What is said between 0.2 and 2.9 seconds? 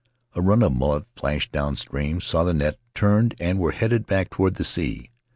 A run of mullet flashed downstream, saw the net,